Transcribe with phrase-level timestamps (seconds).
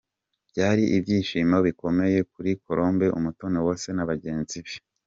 [0.49, 4.73] Byari ibyishimo bikomeye kuri Colombe Umutoniwase na bagenzi be.